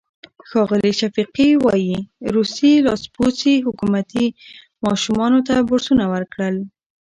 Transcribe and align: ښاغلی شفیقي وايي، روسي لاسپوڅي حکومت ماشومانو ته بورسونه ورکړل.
ښاغلی 0.49 0.91
شفیقي 0.99 1.49
وايي، 1.65 1.99
روسي 2.35 2.71
لاسپوڅي 2.85 3.55
حکومت 3.65 4.11
ماشومانو 4.85 5.39
ته 5.47 5.55
بورسونه 5.67 6.03
ورکړل. 6.13 6.55